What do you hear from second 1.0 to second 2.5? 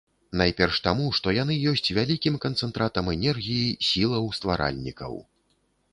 што яны ёсць вялікім